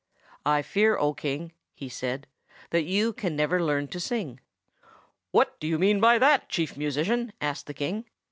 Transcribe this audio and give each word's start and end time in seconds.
"I 0.47 0.63
fear, 0.63 0.97
O 0.97 1.13
King," 1.13 1.51
he 1.75 1.87
said, 1.87 2.25
"that 2.71 2.85
you 2.85 3.13
can 3.13 3.35
never 3.35 3.61
learn 3.61 3.87
to 3.89 3.99
sing." 3.99 4.39
"What 5.29 5.59
do 5.59 5.67
you 5.67 5.77
mean 5.77 5.99
by 6.01 6.17
that, 6.17 6.49
Chief 6.49 6.75
Musician?" 6.75 7.33
asked 7.39 7.67
the 7.67 7.75
King. 7.75 8.05